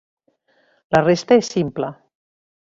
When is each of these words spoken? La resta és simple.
La 0.97 1.03
resta 1.09 1.39
és 1.43 1.53
simple. 1.59 1.95